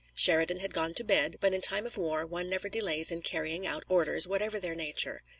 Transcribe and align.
Sheridan 0.15 0.61
had 0.61 0.73
gone 0.73 0.95
to 0.95 1.03
bed, 1.03 1.37
but 1.39 1.53
in 1.53 1.61
time 1.61 1.85
of 1.85 1.95
war 1.95 2.25
one 2.25 2.49
never 2.49 2.67
delays 2.69 3.11
in 3.11 3.21
carrying 3.21 3.67
out 3.67 3.83
orders, 3.87 4.27
whatever 4.27 4.57
their 4.59 4.73
nature. 4.73 5.21